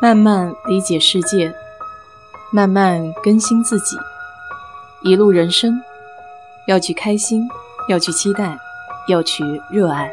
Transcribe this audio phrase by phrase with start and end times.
[0.00, 1.54] 慢慢理解世界，
[2.52, 3.96] 慢慢更新自己。
[5.02, 5.80] 一路人生，
[6.66, 7.48] 要去开心，
[7.88, 8.58] 要去期待，
[9.08, 10.10] 要去热爱。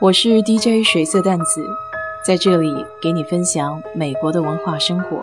[0.00, 1.66] 我是 DJ 水色淡子，
[2.24, 2.72] 在这里
[3.02, 5.22] 给你分享美国的文化生活。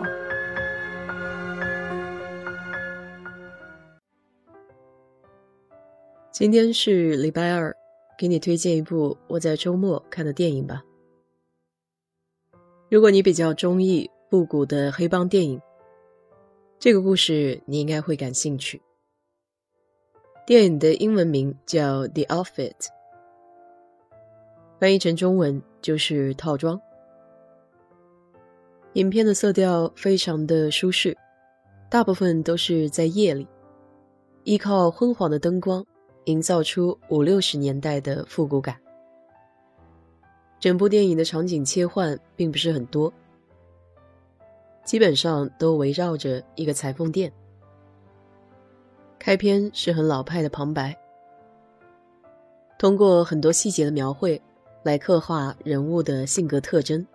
[6.30, 7.74] 今天是礼拜二，
[8.18, 10.82] 给你推荐一部我在周末看的电影吧。
[12.90, 15.62] 如果你比较中意复古的黑帮电影，
[16.76, 18.82] 这个故事你应该会感兴趣。
[20.44, 22.72] 电影的英文名叫《The Outfit》，
[24.80, 26.80] 翻译成中文就是套装。
[28.94, 31.16] 影片的色调非常的舒适，
[31.88, 33.46] 大部分都是在夜里，
[34.42, 35.86] 依靠昏黄的灯光，
[36.24, 38.76] 营造出五六十年代的复古感。
[40.60, 43.10] 整部电影的场景切换并不是很多，
[44.84, 47.32] 基本上都围绕着一个裁缝店。
[49.18, 50.94] 开篇是很老派的旁白，
[52.78, 54.40] 通过很多细节的描绘
[54.82, 57.06] 来刻画人物的性格特征，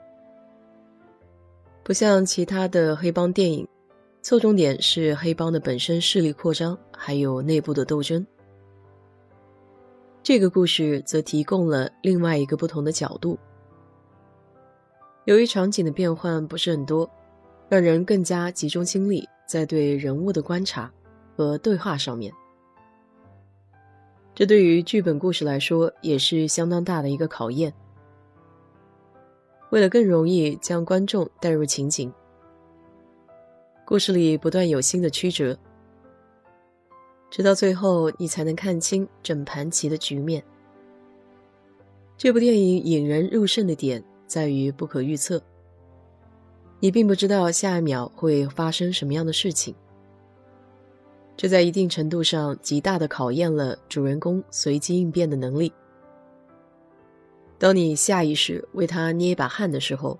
[1.84, 3.68] 不像其他的黑帮电影，
[4.24, 8.26] 侧重点是黑帮的本身势力扩张，还有内部的斗争。
[10.26, 13.38] 这个故事则提供了另外一个不同的角度。
[15.26, 17.08] 由于场景的变换不是很多，
[17.70, 20.92] 让人更加集中精力在对人物的观察
[21.38, 22.34] 和对话上面。
[24.34, 27.72] 这对于剧本故事来说也是相当大的一个考验。
[29.70, 32.12] 为了更容易将观众带入情景，
[33.86, 35.56] 故事里不断有新的曲折。
[37.36, 40.42] 直到最后，你才能看清整盘棋的局面。
[42.16, 45.44] 这部电影引人入胜的点在于不可预测，
[46.80, 49.76] 你并不知道下一秒会发生什么样的事情。
[51.36, 55.74] 这在一定程度上极大的考验了主人公随机应变的能力。
[57.60, 60.18] 当你下意识为他捏一把汗的时候，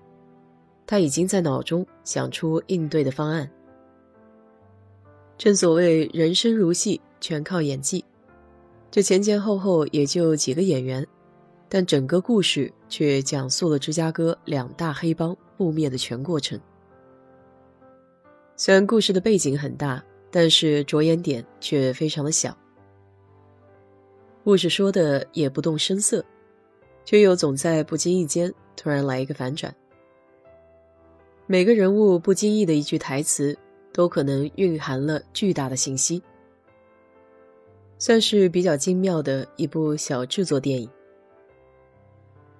[0.86, 3.50] 他已经在脑中想出应对的方案。
[5.38, 7.00] 正所谓人生如戏。
[7.18, 8.04] 全靠演技，
[8.90, 11.04] 这前前后后也就几个演员，
[11.66, 16.60] 但整个故事却讲述了芝加哥两大黑帮覆灭的全过程。
[18.54, 22.56] 虽然故事的背景很大，但是着眼点却非常的小。
[24.44, 26.24] 故事说的也不动声色，
[27.04, 29.74] 却又总在不经意间突然来一个反转。
[31.46, 33.56] 每个人物不经意的一句台词，
[33.96, 36.22] 都可能蕴含了巨大的信息。
[37.98, 40.90] 算是比较精妙的一部小制作电影，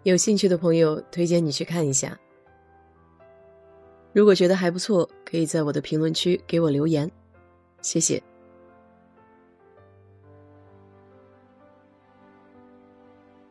[0.05, 2.19] 有兴趣的朋友推荐你去看一下。
[4.15, 7.11] 如果觉得还不错，可以在我的评论区给我留言，
[7.83, 8.23] 谢谢。